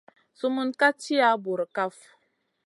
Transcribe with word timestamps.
Sumun 0.37 0.69
ka 0.79 0.87
tiya 1.01 1.29
bura 1.43 1.65
kaf. 1.75 1.95